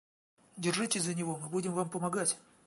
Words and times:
Держитесь 0.57 1.03
за 1.03 1.13
него, 1.13 1.37
мы 1.37 1.47
будем 1.49 1.73
вам 1.73 1.91
помогать. 1.91 2.39